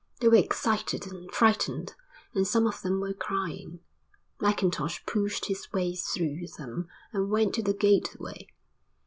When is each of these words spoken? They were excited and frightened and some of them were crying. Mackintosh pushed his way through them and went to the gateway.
They 0.19 0.27
were 0.29 0.35
excited 0.37 1.05
and 1.05 1.31
frightened 1.31 1.93
and 2.33 2.47
some 2.47 2.65
of 2.65 2.81
them 2.81 2.99
were 2.99 3.13
crying. 3.13 3.81
Mackintosh 4.39 5.05
pushed 5.05 5.45
his 5.45 5.71
way 5.71 5.93
through 5.93 6.47
them 6.57 6.87
and 7.13 7.29
went 7.29 7.53
to 7.53 7.61
the 7.61 7.73
gateway. 7.75 8.47